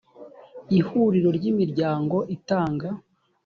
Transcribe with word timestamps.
ihuriro 0.79 1.29
ry 1.37 1.45
imiryango 1.51 2.17
itanga 2.35 2.87